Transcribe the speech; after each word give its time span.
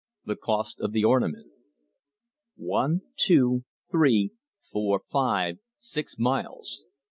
THE 0.25 0.35
COST 0.35 0.79
OF 0.79 0.93
THE 0.93 1.05
ORNAMENT 1.05 1.51
One, 2.55 3.01
two, 3.17 3.65
three, 3.91 4.31
four, 4.63 4.99
five, 5.11 5.59
six 5.77 6.17
miles. 6.17 6.85